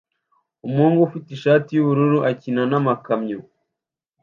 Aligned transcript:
Umuhungu 0.65 0.99
ufite 1.03 1.27
ishati 1.31 1.69
yubururu 1.73 2.17
akina 2.29 2.61
namakamyo 2.71 3.39